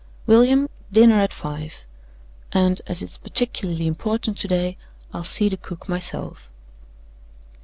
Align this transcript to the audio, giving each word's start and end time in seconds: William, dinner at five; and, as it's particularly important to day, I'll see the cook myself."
William, 0.25 0.67
dinner 0.91 1.19
at 1.21 1.31
five; 1.31 1.85
and, 2.51 2.81
as 2.87 3.03
it's 3.03 3.19
particularly 3.19 3.85
important 3.85 4.35
to 4.39 4.47
day, 4.47 4.75
I'll 5.13 5.23
see 5.23 5.47
the 5.47 5.57
cook 5.57 5.87
myself." 5.87 6.49